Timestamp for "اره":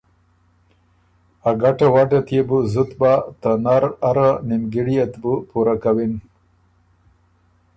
4.09-4.29